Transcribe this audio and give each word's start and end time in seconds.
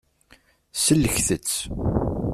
Sellket-tt. 0.85 1.57